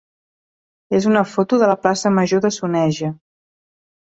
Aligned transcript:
és 0.99 1.05
una 1.09 1.21
foto 1.33 1.61
de 1.65 1.69
la 1.73 1.77
plaça 1.83 2.13
major 2.17 2.43
de 2.47 2.51
Soneja. 2.59 3.15